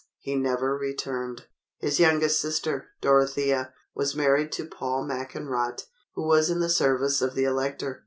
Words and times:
he 0.17 0.33
never 0.35 0.75
returned. 0.75 1.43
His 1.77 1.99
youngest 1.99 2.41
sister, 2.41 2.87
Dorothea, 3.01 3.71
was 3.93 4.15
married 4.15 4.51
to 4.53 4.65
Paul 4.65 5.05
Mackenrot, 5.05 5.85
who 6.15 6.25
was 6.25 6.49
in 6.49 6.59
the 6.59 6.69
service 6.69 7.21
of 7.21 7.35
the 7.35 7.43
Elector. 7.43 7.99